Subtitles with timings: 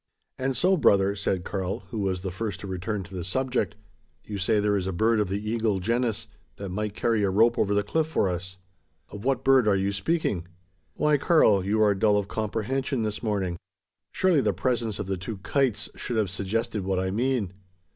[0.39, 3.75] "And so, brother," said Karl, who was the first to return to the subject,
[4.23, 7.55] "you say there is a bird of the eagle genus, that might carry a rope
[7.59, 8.57] over the cliff for us.
[9.09, 10.47] Of what bird are you speaking?"
[10.95, 13.57] "Why, Karl, you are dull of comprehension this morning.
[14.11, 17.53] Surely the presence of the two kites should have suggested what I mean."